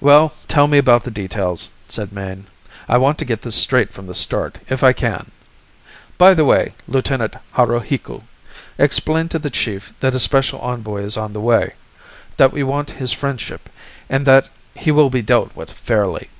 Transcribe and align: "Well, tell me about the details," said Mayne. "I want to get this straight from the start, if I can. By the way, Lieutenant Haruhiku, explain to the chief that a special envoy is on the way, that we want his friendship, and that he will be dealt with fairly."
"Well, 0.00 0.32
tell 0.48 0.66
me 0.68 0.78
about 0.78 1.04
the 1.04 1.10
details," 1.10 1.68
said 1.86 2.12
Mayne. 2.12 2.46
"I 2.88 2.96
want 2.96 3.18
to 3.18 3.26
get 3.26 3.42
this 3.42 3.54
straight 3.54 3.92
from 3.92 4.06
the 4.06 4.14
start, 4.14 4.56
if 4.70 4.82
I 4.82 4.94
can. 4.94 5.30
By 6.16 6.32
the 6.32 6.46
way, 6.46 6.74
Lieutenant 6.88 7.34
Haruhiku, 7.54 8.22
explain 8.78 9.28
to 9.28 9.38
the 9.38 9.50
chief 9.50 9.92
that 10.00 10.14
a 10.14 10.18
special 10.18 10.60
envoy 10.60 11.02
is 11.02 11.18
on 11.18 11.34
the 11.34 11.42
way, 11.42 11.74
that 12.38 12.52
we 12.54 12.62
want 12.62 12.92
his 12.92 13.12
friendship, 13.12 13.68
and 14.08 14.24
that 14.26 14.48
he 14.74 14.90
will 14.90 15.10
be 15.10 15.20
dealt 15.20 15.54
with 15.54 15.70
fairly." 15.70 16.30